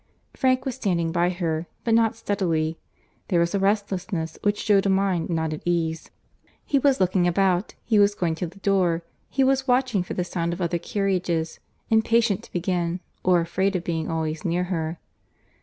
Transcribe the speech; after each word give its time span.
Frank 0.35 0.65
was 0.65 0.73
standing 0.73 1.11
by 1.11 1.29
her, 1.29 1.67
but 1.83 1.93
not 1.93 2.15
steadily; 2.15 2.79
there 3.27 3.39
was 3.39 3.53
a 3.53 3.59
restlessness, 3.59 4.39
which 4.41 4.57
shewed 4.63 4.87
a 4.87 4.89
mind 4.89 5.29
not 5.29 5.53
at 5.53 5.61
ease. 5.63 6.09
He 6.65 6.79
was 6.79 6.99
looking 6.99 7.27
about, 7.27 7.75
he 7.85 7.99
was 7.99 8.15
going 8.15 8.33
to 8.41 8.47
the 8.47 8.57
door, 8.61 9.03
he 9.29 9.43
was 9.43 9.67
watching 9.67 10.01
for 10.01 10.15
the 10.15 10.23
sound 10.23 10.53
of 10.53 10.59
other 10.59 10.79
carriages,—impatient 10.79 12.41
to 12.41 12.51
begin, 12.51 12.99
or 13.23 13.41
afraid 13.41 13.75
of 13.75 13.83
being 13.83 14.09
always 14.09 14.43
near 14.43 14.63
her. 14.73 14.97